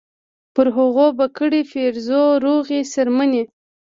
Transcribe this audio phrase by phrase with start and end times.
[0.55, 3.43] پر هغو به کړي پیرزو روغې څرمنې